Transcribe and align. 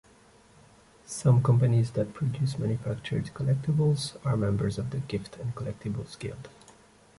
Some 1.05 1.43
companies 1.43 1.91
that 1.91 2.15
produce 2.15 2.57
manufactured 2.57 3.25
collectables 3.35 4.17
are 4.25 4.35
members 4.35 4.79
of 4.79 4.89
The 4.89 4.97
Gift 4.97 5.37
and 5.37 5.53
Collectibles 5.53 6.17
Guild. 6.17 6.49